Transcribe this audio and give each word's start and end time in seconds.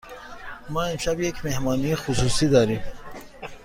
ما 0.69 0.83
امشب 0.85 1.19
یک 1.19 1.45
مهمانی 1.45 1.95
خصوصی 1.95 2.47
داریم. 2.47 2.81